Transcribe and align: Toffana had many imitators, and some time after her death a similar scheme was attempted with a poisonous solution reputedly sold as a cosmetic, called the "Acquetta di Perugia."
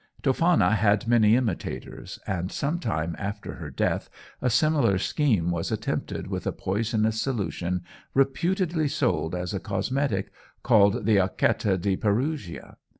Toffana 0.23 0.71
had 0.71 1.07
many 1.07 1.35
imitators, 1.35 2.17
and 2.25 2.51
some 2.51 2.79
time 2.79 3.15
after 3.19 3.53
her 3.57 3.69
death 3.69 4.09
a 4.41 4.49
similar 4.49 4.97
scheme 4.97 5.51
was 5.51 5.71
attempted 5.71 6.25
with 6.25 6.47
a 6.47 6.51
poisonous 6.51 7.21
solution 7.21 7.83
reputedly 8.15 8.87
sold 8.87 9.35
as 9.35 9.53
a 9.53 9.59
cosmetic, 9.59 10.31
called 10.63 11.05
the 11.05 11.17
"Acquetta 11.17 11.77
di 11.77 11.95
Perugia." 11.97 12.77